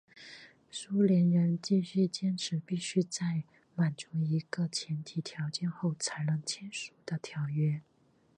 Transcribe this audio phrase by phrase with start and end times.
[0.71, 3.43] 苏联人继续坚持必须在
[3.75, 7.83] 满足一个前提条件后才能签署条约。